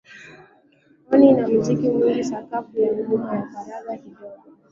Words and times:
pwani 1.05 1.25
ina 1.31 1.47
muziki 1.53 1.89
mwingi 1.89 2.23
sakafu 2.23 2.79
ya 2.79 2.93
ngoma 2.93 3.35
na 3.35 3.47
faragha 3.51 3.97
kidogo 3.97 4.43